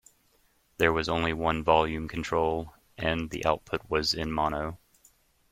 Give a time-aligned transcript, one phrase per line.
[0.77, 4.79] There was only one volume control, and the output was in mono.